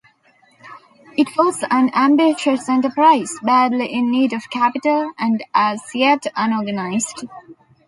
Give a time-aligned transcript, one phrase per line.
[1.15, 7.25] It was an ambitious enterprise, badly in need of capital, and as yet unorganized.